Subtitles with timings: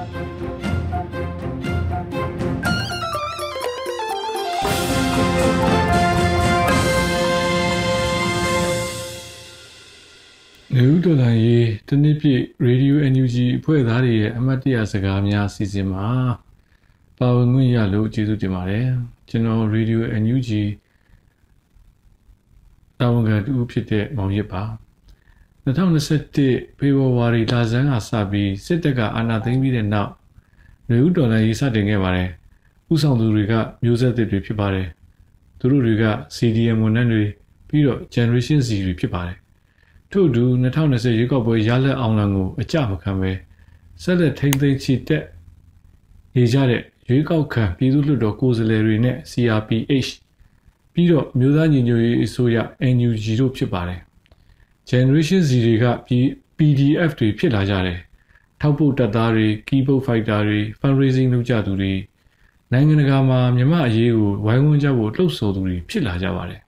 [0.00, 0.06] နေ
[10.90, 16.06] ဦးတော်လိုင်းရေးတနစ်ပြည့်ရေဒီယို NUG အဖွဲ့သားတွေရဲ့အမတ်တရစကားများအစီအစဉ်မှာ
[17.18, 18.86] ပါဝင်ခွင့်ရလို့ကျေးဇူးတင်ပါတယ်
[19.28, 20.50] ကျွန်တော်ရေဒီယို NUG
[22.98, 24.62] တာဝန်ခံတူဖြစ်တဲ့မောင်ရစ်ပါ
[25.70, 30.10] 2021ဖေဖော်ဝါရီလဆန်းကစပြီးစစ်တပ်ကအာဏာသိမ်းပြီးတဲ့နောက်
[30.88, 32.28] နေဦးတော်လိုင်းရေးစတင်ခဲ့ပါတယ်
[32.92, 33.52] ဥဆောင်သူတွေက
[33.82, 34.88] မျိုးဆက်သစ်တွေဖြစ်ပါတယ်
[35.58, 36.04] သူတို့တွေက
[36.36, 37.24] CDM ဝန်ထမ်းတွေ
[37.68, 39.36] ပြီးတော့ Generation Z တွေဖြစ်ပါတယ်
[40.10, 43.32] ထို့အတူ2020ရွေးကောက်ပွဲရလဒ်အောင်လံကိုအကြမခံပဲ
[44.02, 45.24] ဆက်လက်ထိမ့်သိမ်းချီတက်
[46.34, 50.10] နေကြတဲ့ရွေးကောက်ခံပြည်သူ့လွှတ်တော်ကိုယ်စားလှယ်တွေနဲ့ CRPH
[50.92, 52.56] ပြီးတော့မြို့သားညီညွတ်ရေးအစိုးရ
[52.94, 54.00] NUG တို့ဖြစ်ပါတယ်
[54.90, 55.84] Generation Z တွေက
[56.56, 57.98] PDF တွေဖြစ်လာကြတယ်
[58.60, 61.92] ထောက်ပို့တပ်သားတွေ keyboard fighter တွေ fundraising လုပ်ကြသူတွေ
[62.72, 66.60] နိုင်ငံတကာမှာမြမအရေးကိုဝိုင်းဝန်းကြဖို့လှုပ်ဆော်သူတွေဖြစ်လာကြပါတယ်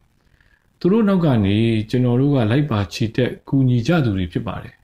[0.78, 1.56] သူတို့နောက်ကနေ
[1.90, 4.74] ကျွန်တော်တို့ကလိုက်ပါချီတက်ကူညီကြသူတွေဖြစ်ပါတယ်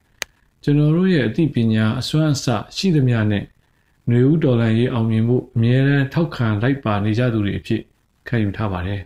[0.62, 3.45] ကျွန်တော်တို့ရဲ့အသိပညာအစွမ်းအစရှိသမျှနဲ့
[4.06, 7.80] ຫນွေဦးတော်လန်ရေးအောင်မြင်ဖို့အမြဲတမ်းထောက်ခံလိုက်ပါနေကြသူတွေအဖြစ်
[8.28, 9.00] ခံယူထားပါတယ်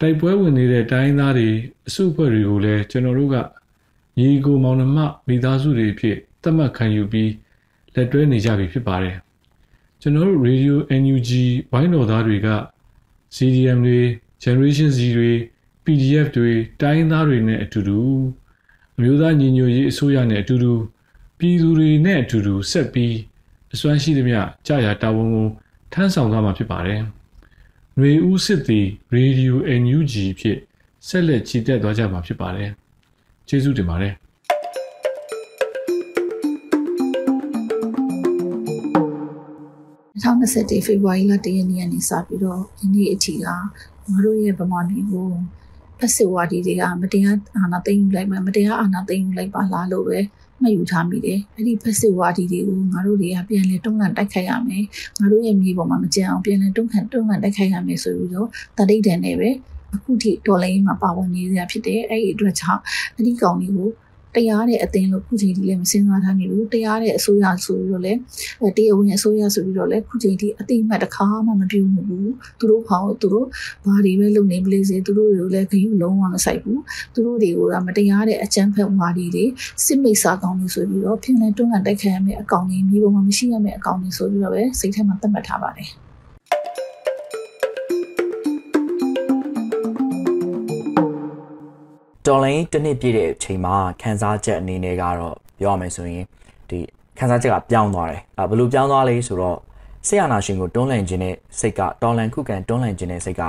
[0.00, 1.48] တိုက်ပွဲဝင်နေတဲ့တိုင်းသားတွေ
[1.88, 3.36] အစုအဖွဲ့တွေကိုလည်းကျွန်တော်တို့က
[4.18, 7.30] ညီကိုမောင်နှမမိသားစုတွေအဖြစ်သတ်မှတ်ခံယူပြီး
[7.94, 9.16] လက်တွဲနေကြပြီဖြစ်ပါတယ်
[10.00, 11.30] ကျွန်တော်တို့ Radio NUG
[11.72, 12.48] ဝိုင်းတော်သားတွေက
[13.36, 14.00] CDM တွေ
[14.42, 15.30] Generation Z တွေ
[15.84, 17.98] PDF တွေတိုင်းသားတွေနဲ့အတူတူ
[18.96, 20.72] အမျိုးသားညီညွတ်ရေးအစိုးရနဲ့အတူတူ
[21.38, 23.16] ပြည်သူတွေနဲ့အတူတူဆက်ပြီး
[23.72, 25.48] အစွမ်းရှိသမျှကြာရတာဝန်ကို
[25.92, 27.02] ထမ်းဆောင်သွားမှာဖြစ်ပါတယ်။
[28.00, 30.58] ຫນွေဦးစစ်သည် Radio NUG ဖြစ်
[31.08, 32.70] ဆက်လက်ချီတက်သွားကြမှာဖြစ်ပါတယ်။
[33.48, 34.14] ကျေးဇူးတင်ပါတယ်။
[40.22, 43.56] 2021ဖေဖော်ဝါရီလ1ရက်နေ့ကနေစပြီးတော့ဒီနေ့အထိကငါ
[44.24, 45.28] တို့ရဲ့ဗမာပြည်ကို
[45.98, 50.18] ဖက်စစ်ဝါဒီတွေကမတရားအာဏာသိမ်းယူလိုက်မှမတရားအာဏာသိမ်းယူလိုက်ပါလားလို့ပဲ
[50.62, 54.84] မှတ်ယူထားမိတယ်။အဲ့ဒီဖက်စစ်ဝါဒီတွေကိုငါတို့တွေကပြန်လဲတုံ့ပြန်တိုက်ခိုက်ရမယ်။
[55.20, 58.48] ငါတို့ရဲ့မြေပေါ်မှာမကြံအောင်ပြန်လဲတုံ့ပြန်တုံ့ပြန်တိုက်ခိုက်ရမယ်ဆိုပြီးတော့
[58.78, 59.50] တတိတ်တန်နဲ့ပဲ
[59.94, 62.80] အခုထိဒေါ်လာရင်းမှာပါဝင်နေရဖြစ်တယ်။အဲ့ဒီအတွက်ကြောင့်
[63.14, 63.90] အဲ့ဒီကောင်တွေကို
[64.34, 68.18] တရားတဲ့အသင်းလို့ခုချိန်ထိလည်းမစင်စားထားနေဘူးတရားတဲ့အစိုးရဆိုပြီးတော့လည်း
[68.76, 72.06] တရားဝင်အစိုးရဆိုပြီးတော့လည်းခုချိန်ထိအတိအမှတ်တစ်ခါမှမပြုဘူး
[72.60, 73.46] သူတို့ဟောသူတို့
[73.84, 76.80] ဘာတွေပဲလုပ်နေပလေစေသူတို့တွေကိုလည်းဂရုလုံးဝမဆိုင်ဘူး
[77.14, 79.44] သူတို့တွေကမတရားတဲ့အကြမ်းဖက်ဝါဒီတွေ
[79.84, 85.90] စစ်မိတ်စာကောင်းတွေဆိုပြီးတော့ဖြစ်နေတွန်းလှန်တိုက်ခိုက်ရမယ့်အကောင့်တွေမျိုးပေါ်မှာမရှိရမယ့်အကောင့်တွေဆိုပြီးတော့ပဲစိတ်ထဲမှာသတ်မှတ်ထားပါတယ်
[92.26, 96.24] တော်လိုင်းတစ်နှစ်ပြည့်တဲ့အချိန်မှာခန်းစားချက်အနေနဲ့ကတော့ပြောရမယ်ဆိုရင်
[96.70, 96.78] ဒီ
[97.18, 99.58] ခန်းစားချက်ကပြောင်းသွားတယ်အဲဘယ်လိုပြောင်းသွားလဲဆိုတော့
[100.06, 103.42] ဆေးရနာရှင်ကိုတွန်းလှန်ခြင်းနဲ့စိတ်ကတော်လန်ခုခံတွန်းလှန်ခြင်းနဲ့စိတ်က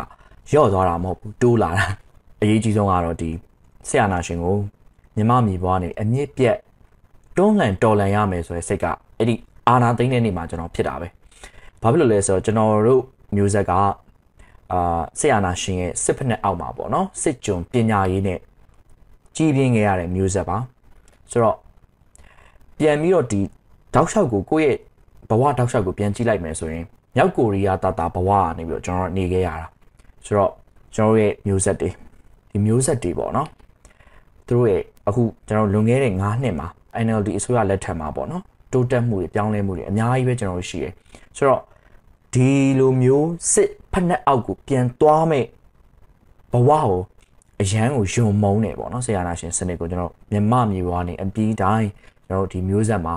[0.53, 1.85] ယော့သွားတာမဟုတ်ဘူးတိုးလာတာ
[2.41, 3.31] အရေးကြီးဆုံးကတော့ဒီ
[3.87, 4.55] ဆေးရနာရှင်ကို
[5.15, 6.57] မြမမြေဘွားနေအမြင့်ပြက်
[7.38, 8.85] တွန်းလှန်တော်လှန်ရမယ်ဆိုတဲ့စိတ်က
[9.17, 9.35] အဲ့ဒီ
[9.67, 11.07] အာနာသိမ့်တဲ့နေ့မှာကျွန်တော်ဖြစ်တာပဲ
[11.81, 13.01] ဘာဖြစ်လို့လဲဆိုတော့ကျွန်တော်တို့
[13.35, 13.71] မျိုးဆက်က
[14.73, 18.39] အာဆေးရနာရှင်ရဲ့စစ်ဖက်နဲ့အောက်မှာပေါ့နော်စစ်ကြုံပညာရေးနဲ့
[19.36, 20.58] ကြီးပြင်းခဲ့ရတဲ့မျိုးဆက်ပါ
[21.31, 21.58] ဆိုတော့
[22.78, 23.42] ပြန်ပြီးတော့ဒီ
[23.94, 24.78] တောက်လျှောက်ကိုကိုယ့်ရဲ့
[25.30, 29.68] ဘဝတောက်လျှောက်ကိုပြန်ကြည့်လိုက်မယ်ဆိုရင်မြောက်ကိုရီးယားတာတာဘဝကနေပြီးတော့ကျွန်တော်နေခဲ့ရတာ
[30.25, 30.52] ဆိုတော့
[30.96, 31.90] ကျွန်တော်ရဲ့မျိုးဆက်တွေ
[32.52, 33.47] ဒီမျိုးဆက်တွေပေါ့နော်
[34.47, 36.68] သူတို့ရဲ့အခုကျွန်တော်လွန်ခဲ့တဲ့9နှစ်မှာ
[37.06, 38.44] NLD အစိုးရလက်ထက်မှာပေါ့နော်
[38.74, 40.94] တိုးတက်မှုတွေပြောင်းလဲမှုတွေအများကြီးပဲကျွန်တော်ရှိတယ်
[41.38, 41.62] ဆိုတော့
[42.34, 42.50] ဒီ
[42.80, 45.46] လိုမျိုးစစ်ဖက်နှက်အောက်ကိုပြန်သွားမဲ့
[46.52, 47.00] ဘဝကို
[47.61, 51.88] အရန်ကိုယုံမုန်းနေပေါ့နော်ဆရာနာရှင်စနစ်ကိုကျွန်တော်မြမမြေပွားနေအပြီးတိုင်း
[52.27, 53.16] ကျွန်တော်ဒီမျိုးဆက်မှာ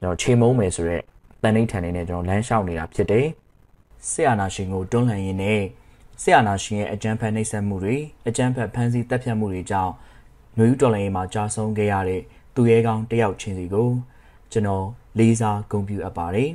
[0.00, 1.02] ကျွန်တော်ချိန်မုံမယ်ဆိုတော့
[1.42, 3.26] တန်ဋိဌာန်နေနဲ့ကျွန်တော်လမ်းလျှောက်နေတာဖြစ်တယ်
[4.08, 5.60] ဆရာနာရှင်ကိုတွန်းလှန်ရင်းနဲ့
[6.22, 7.96] ဆရာနာရှင်ရဲ့အကြမ်းဖက်နှိပ်စက်မှုတွေ
[8.28, 9.92] အကြမ်းဖက်ဖမ်းဆီးတပ်ဖြတ်မှုတွေကြောင့်
[10.56, 12.22] ຫນွေဦးတော်လှန်ရေးမှာကြာဆုံးခဲ့ရတဲ့
[12.54, 13.88] သူရဲကောင်းတယောက်ချင်းစီကို
[14.52, 14.86] ကျွန်တော်
[15.18, 16.50] လေးစားဂုဏ်ပြုအပ်ပါတယ်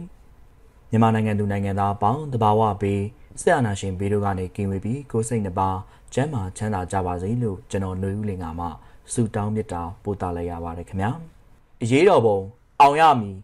[0.89, 3.01] မြန်မာနိုင်ငံသူနိုင်ငံသားအပေါင်းတဘာဝပေး
[3.41, 5.69] ဆရာနာရှင်ဘေးတို့ကနေကင်းဝေးပြီးကိုယ်စိတ်နှပါ
[6.13, 8.67] ကျမ်းမာချမ်းသာကြပါစေလို့ကျွန်တော်နှွေဦးလင်ကမှ
[9.13, 11.11] ဆုတောင်းမေတ္တာပို့သလိုက်ရပါတယ်ခင်ဗျာ
[11.83, 12.37] အရေးတော်ပုံ
[12.81, 13.35] အောင်ရမည်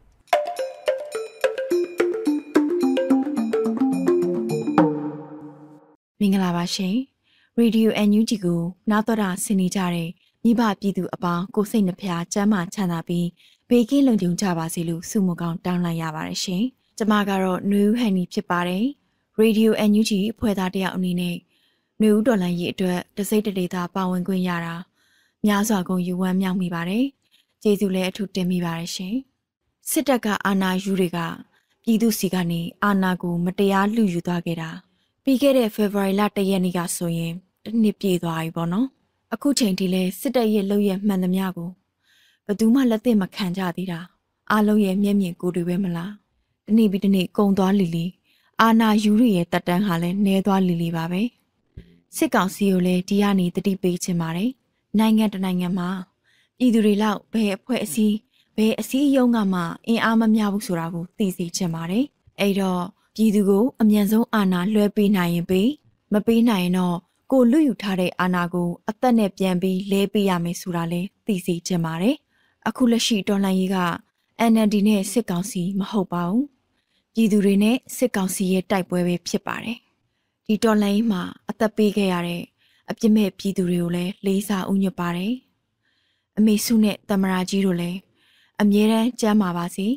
[6.20, 6.96] မင်္ဂလာပါရှင်
[7.58, 8.62] ရေဒီယို NUG ကို
[8.92, 10.10] နားတော်တာဆင်နေကြတဲ့
[10.44, 13.28] မိဘပြည်သူအပေါင်းကိုစိတ်နှဖျားစမ်းမချမ်းသာပြီး
[13.70, 16.64] ဘေးကင်းလုံခြုံကြပါစေလို့ဆုမကောင်းတောင်းလိုက်ရပါတယ်ရှင်။
[16.98, 18.86] ကျမကတော့နွေဦးဟန်နီဖြစ်ပါတယ်။
[19.38, 21.36] ရေဒီယို NUG အဖွဲ့သားတယောက်အနေနဲ့
[22.02, 24.76] နှွေဦးတော်လန်ရေးအတွက်တစိမ့်တဒေတာပါဝင်ခွင့်ရတာ
[25.46, 27.06] များစွာကုန်ယူဝမ်းမြောက်မိပါတယ်။
[27.64, 29.16] ကျေးဇူးလည်းအထူးတင်မိပါတယ်ရှင်
[29.90, 31.20] စစ်တပ်ကအာဏာယူတွေက
[31.84, 34.70] ပြည်သူစီကနေအာဏာကိုမတရားလူယူသွားခဲ့တာ
[35.24, 37.34] ပြီးခဲ့တဲ့ဖေဖော်ဝါရီလ၁ရက်နေ့ကဆိုရင်
[37.64, 38.88] တစ်နှစ်ပြည့်သွားပြီပေါ့နော်
[39.34, 41.70] အခုချိန်ထိလဲစစ်တပ်ရဲ့လုပ်ရမှန်သမျှကို
[42.46, 44.00] ဘယ်သူမှလက်သင့်မခံကြသေးတာ
[44.52, 46.12] အားလုံးရဲ့မျက်မြင်ကိုယ်တွေပဲမလား
[46.68, 48.06] တနေ့ပြီးတနေ့ကုံသွားလီလီ
[48.62, 51.22] အာနာယူရီရဲ့တက်တန်းဟာလည်းနှဲသွားလီလီပါပဲ
[52.16, 54.52] စစ်ကောင်စီကိုလည်းဒီကနေတတိပေးချင်ပါတယ်
[55.00, 55.90] နိုင်ငံတနိုင်ငံမှာ
[56.58, 58.16] ပြည်သူတွေလောက်ဘယ်အဖွဲ့အစည်း
[58.58, 62.06] ဘယ်အစည်းအရုံးကမှအင်အားမမျှဘူးဆိုတာကိုသိစေချင်ပါတယ်
[62.40, 62.84] အဲ့တော့
[63.16, 65.70] ပြည်သူကိုအမြန်ဆုံးအာဏာလွှဲပေးနိုင်ရင်ပေး
[66.14, 66.98] မပေးနိုင်ရင်တော့
[67.32, 72.16] ကိုလူယူထားတဲ့အာဏာကိုအသက်နဲ့ပြန်ပြီးလဲပေးရမယ်ဆိုတာလဲသိစေချင်ပါတယ်
[72.68, 73.78] အခုလက်ရှိတော်လှန်ရေးက
[74.52, 76.46] NLD နဲ့စစ်ကောင်စီမဟုတ်ပါဘူး
[77.14, 79.78] ပြည်သူတွေနဲ့စစ်ကောင်စီရဲ့တိုက်ပွဲပဲဖြစ်ပါတယ်
[80.46, 81.22] ဒီတော်လှန်ရေးမှာ
[81.62, 82.42] အသက်ပေးခဲ့ရတဲ့
[82.92, 85.34] အပြစ်မဲ့ပြည်သူတွေကိုလည်းလေးစားဥညွတ်ပါတယ်
[86.38, 87.98] အမေစုနဲ့တမရာကြီးတို့လည်း
[88.62, 89.88] အမြဲတမ်းကြမ်းပါပါစေ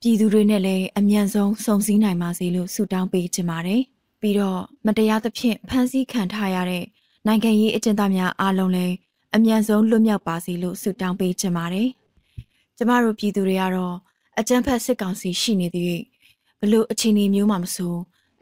[0.00, 3.82] ပြည်သူတွေနဲ့လည်းအမြန်ဆုံးစုံစည်းနိုင်ပါစေလို့ဆုတောင်းပေးချင်ပါတယ်
[4.20, 6.84] ပြီးတော့မတရားသဖြင့်ဖမ်းဆီးခံထားရတဲ့
[7.26, 8.94] နိုင်ငံရေးအကျဉ်းသားများအားလုံးလည်း
[9.34, 11.88] အမြန်ဆုံးလွတ်မြောက်ပါစေလို့ဆုတောင်းပေးချင်ပါတယ်
[12.76, 13.94] ကျမတို့ပြည်သူတွေကတော့
[14.38, 16.00] အကြမ်းဖက်စစ်ကောင်စီရှိနေသေး
[16.60, 17.94] ဘလို့အခြေအနေမျိုးမှမဆို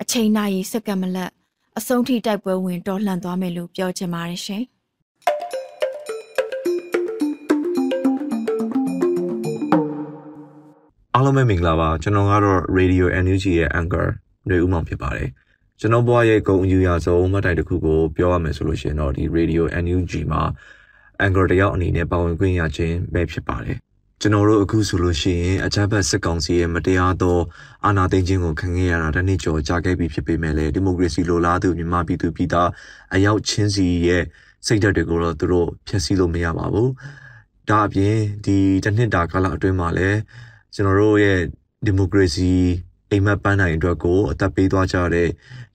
[0.02, 1.30] အချိန်နာရီစက္ကန့်မလက်
[1.80, 4.62] အဆုံးထိတိုက်ပွဲဝင်တော်လှန်သွားမယ်လို့ပြောချင်ပါတယ်ရှင်
[11.14, 14.06] အားလုံးပဲမင်္ဂလာပါကျွန်တော်ကတော့ Radio NUG ရဲ့ Anchor
[14.46, 15.28] ຫນွေဦးမောင်ဖြစ်ပါတယ်
[15.80, 20.42] ကျွန်တော်ဘွားရဲ့ဂုံအယူရဆုံးမှတ်တိုင်တစ်ခုကိုပြောရမယ်ဆိုလို့ရှိရင်တော့ဒီ Radio NUG မှာ
[21.24, 23.78] Anchor တယောက်အနေနဲ့ပါဝင်ခွင့်ရခြင်းပဲဖြစ်ပါတယ်
[24.24, 27.38] ကျွန်တော်တို့အခုဆိုလို့ရှိရင်အကြမ်းဖက်စစ်ကောင်စီရဲ့မတရားသော
[27.84, 32.68] အာဏာသိမ်းခြင်းကိုခံခဲ့ရတာတစ်နှစ်ကျော်ကြာခဲ့ပြီဖြစ်ပေမဲ့လည်းဒီမိုကရေစီလိုလားသူမြန်မာပြည်သူပြည်သား
[33.14, 34.22] အရောက်ချင်းစီရဲ့
[34.66, 36.88] စိတ်ဓာတ်တွေကိုတော့သူတို့ဖျက်ဆီးလို့မရပါဘူး။
[37.68, 40.18] ဒါအပြင်ဒီတစ်နှစ်တာကာလအတွင်းမှာလည်း
[40.74, 41.38] ကျွန်တော်တို့ရဲ့
[41.86, 42.50] ဒီမိုကရေစီ
[43.10, 45.28] အိမ်မက်ပန်းနိုင်အတွက်ကိုအသက်ပေးသွားကြတဲ့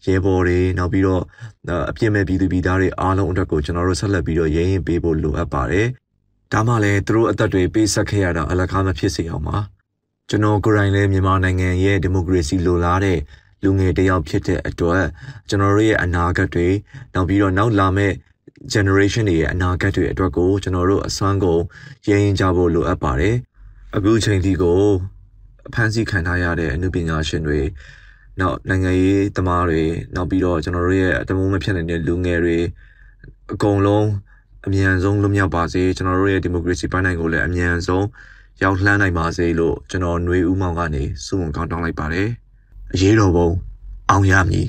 [0.06, 1.24] ရဲဘော်တွေနောက်ပြီးတော့
[1.90, 5.88] အပြစ်မဲ့ပြည်သူပြည်သားတွေအားလုံးအတွက်ကိုကျွန်တော်တို့ဆက်လက်ပြီးတော့ရဲရင်ပေးဖို့လိုအပ်ပါတယ်။
[6.54, 9.58] ဒါမှလည်းသူတို့အသက်တွေပေးဆက်ခဲ့ရတာအလကားမဖြစ်စေအောင်ပါ။
[10.30, 13.20] ကျွန်တော်ကိုယ်တိုင်လည်းမြန်မာနိုင်ငံရဲ့ဒီမိုကရေစီလိုလားတဲ့
[13.64, 15.06] လူငယ်တယောက်ဖြစ်တဲ့အတွက်
[15.50, 16.68] ကျွန်တော်တို့ရဲ့အနာဂတ်တွေ
[17.14, 18.16] နောက်ပြီးတော့နောက်လာမယ့်
[18.74, 21.62] generation တွေရဲ့အနာဂတ်တွေအတွက်ကိုကျွန်တော်တို့အစွမ်းကုန်
[22.08, 23.36] ရရင်ကြဖို့လိုအပ်ပါတယ်။
[23.96, 24.82] အခုချိန်ထိကို
[25.74, 27.60] ဖန်ဆီးခံထားရတဲ့အမှုပညာရှင်တွေ
[28.40, 29.82] နောက်နိုင်ငံရေးသမားတွေ
[30.16, 32.58] နောက်ပြီးတော့ကျွန်တော်တို့ရဲ့အတမုံမဖြစ်နိုင်တဲ့လူငယ်တွေ
[33.54, 34.08] အကုန်လုံး
[34.70, 38.06] အမြန်ဆုံးလွတ်မြောက်ပါစေကျွန်တော်တို့ရဲ့ဒီမိုကရေစီပိုင်းနိုင်ကိုလည်းအမြန်ဆုံး
[38.64, 42.28] ရောက်လှမ်းနိုင်ပါစေလို့ကျွန်တော်ຫນွေဦးမောင်ကနေစုဝန်ကောင်းတောင်းလိုက်ပါတယ်
[42.94, 43.50] အရေးတော်ပုံ
[44.10, 44.68] အောင်ရမည်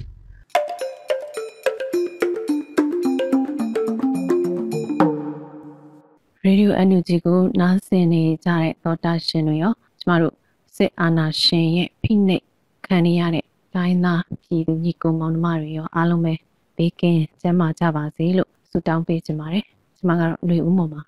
[6.45, 10.35] ရေဒီယို NUG ကိုနားဆင်နေကြတဲ့သောတာရှင်တွေရောကျမတို့
[10.77, 12.45] စစ်အာဏာရှင်ရဲ့ဖိနှိပ်
[12.87, 13.45] ခံရတဲ့
[13.75, 16.35] တိုင်းသားပြည်သူညီကောင်မောင်နှမတွေရောအားလုံးပဲ
[16.77, 19.67] ဘေးကင်းကျန်းမာကြပါစေလို့ဆုတောင်းပေးချင်ပါတယ်
[20.01, 21.01] ကျမကတော့လွေဦးမောင်ပါ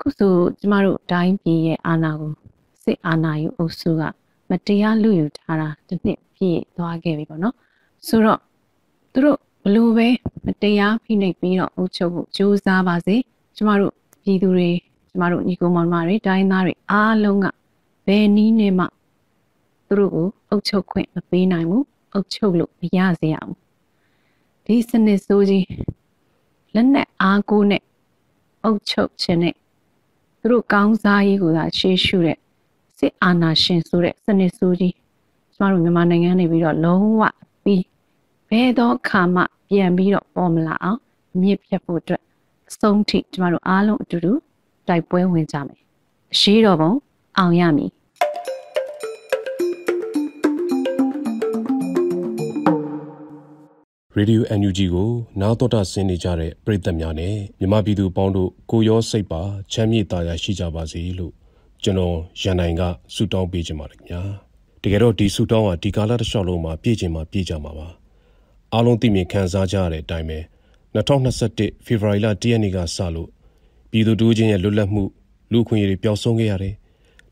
[0.00, 2.32] ခုဆိုကျမတို့တိုင်းပြည်ရဲ့အာဏာကို
[2.84, 4.02] စစ်အာဏာယူအုပ်စုက
[4.50, 7.54] မတရားလူယူထားတာတစ်နှစ်ပြည့်သွားခဲ့ပြီပေါ့နော်
[8.06, 8.40] ဆိုတော့
[9.12, 10.08] သူတို့ဘလို့ပဲ
[10.44, 13.16] မတရားဖိနှိပ်ပြီးတော့အုပ်ချုပ်ဖို့ကြိုးစားပါစေ
[13.56, 13.92] ကျမတို့
[14.22, 14.70] ပြည်သူတွေ
[15.10, 17.46] ကျမတို့ညီကောင်မောင်မတွေတိုင်းသားတွေအားလုံးက
[18.06, 18.84] ဘယ်နည်းနဲ့မှ
[19.88, 23.58] သူတို့ကိုအုပ်ချုပ်ခွင့်မပေးနိုင်ဘူးအုပ်ချုပ်လို့မရစေရဘူး
[24.64, 25.66] ဒီစနစ်ဆိုးကြီး
[26.74, 27.82] လက်နဲ့အားကိုးနဲ့
[28.66, 29.54] အုပ်ချုပ်ခြင်းနဲ့
[30.40, 32.38] သူတို့ကောင်းစားရေးကိုသာရှေးရှုတဲ့
[32.98, 34.94] စစ်အာဏာရှင်ဆိုတဲ့စနစ်ဆိုးကြီး
[35.54, 37.22] ကျမတို့မြန်မာနိုင်ငံနေပြီးတော့လုံးဝ
[37.64, 37.84] ပြီး
[38.50, 41.00] ဘယ်တော့ခါမှပြန်ပြီးတော့ပေါ်မလာအောင်
[41.40, 42.22] မြစ်ဖြတ်ဖို့အတွက်
[42.68, 44.32] အဆုံးထိကျမတို့အားလုံးအတူတူ
[44.88, 45.80] တိုက်ပွဲဝင်ကြမယ်
[46.32, 46.90] အရှိတော်ပုံ
[47.38, 47.90] အောင်ရမည်
[54.18, 59.42] ရေဒီယို NUG ကိုနားတော်တာဆင်းနေကြတဲ့ပရိသတ်များနဲ့မြမပြည်သူပေါင်းတို့ကိုရောစိတ်ပါ
[59.72, 61.32] ချမ်းမြေ့တာယာရှိကြပါစေလို့
[61.82, 62.82] ကျွန်တော်ရန်နိုင်က
[63.14, 64.22] ဆုတောင်းပေးခြင်းပါတယ်ခင်ဗျာ
[64.82, 67.88] တကယ်တော့ဒီဆုတောင်းဟာဒီကာလတစ်လျှောက်လုံးမှာပြည့်ကျင်မှာပြည့်ကြမှာပါ
[68.72, 70.38] အားလုံးသိမြင်ခံစားကြရတဲ့အတိုင်းပဲ
[70.94, 73.28] 2021ဖေဖော်ဝါရီလ10ရက်နေ့ကစလို့
[73.90, 75.04] ပြည်သူတို့ချင်းရဲ့လွတ်လပ်မှု
[75.52, 76.74] လူခွင့်ရေးတွေပျောက်ဆုံးခဲ့ရတယ်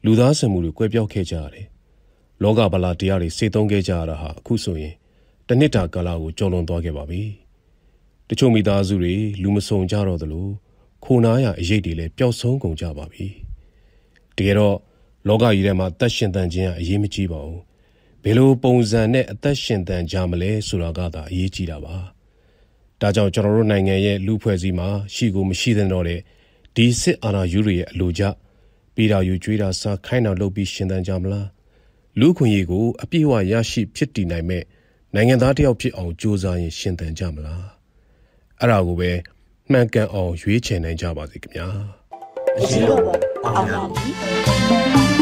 [0.05, 1.67] လူသားစံမှုတွေကွဲပြောက်ခဲ့ကြရတယ်
[2.43, 4.95] လောကဗလာတရားတွေစေသုံးခဲ့ကြရတာဟာအခုဆိုရင်
[5.49, 7.23] တနစ်တာကာလကိုကျော်လွန်သွားခဲ့ပါပြီ။
[8.29, 10.49] တချို့မိသားစုတွေလူမစုံကြတော့သလို
[11.05, 13.27] ခိုနာရအရေးတွေလည်းပျောက်ဆုံးကုန်ကြပါပြီ။
[14.37, 14.77] တကယ်တော့
[15.29, 17.61] လောကကြီးထဲမှာအသက်ရှင်တန်ခြင်းကအရေးမကြီးပါဘူး။
[18.23, 21.97] ဘယ်လိုပုံစံနဲ့အသက်ရှင်တန်ကြမလဲဆိုတာကသာအရေးကြီးတာပါ။
[23.01, 26.21] ဒါကြောင့်ကျွန်တော်တို့နိုင်ငံရဲ့လူဖွဲ့စည်းမှာရှိကိုမရှိတဲ့တော့တဲ့
[26.77, 28.23] ဒီစစ်အာဏာယူတွေရဲ့အလိုကျ
[28.95, 31.49] ပေးတာယူကြွေးတာစားခိုင်းတာလုပ်ပြီးရှင်သန်ကြမလား
[32.21, 34.63] လူခွင့်ရေးကိုအပြည့်အဝရရှိဖြစ်တည်နိုင်မဲ့
[35.15, 37.67] နိုင်ငံသားတယောက်ဖြစ်အောင်ကြိုးစားရင်ရှင်သန်ကြမလား
[38.61, 39.11] အဲ့ဒါကိုပဲ
[39.71, 41.67] မှန်ကန်အောင်ရွေးချယ်နိုင်ကြပါစေခင်ဗျာ
[42.59, 43.01] အရှိတော်
[43.45, 45.14] အောင်ပါပြီ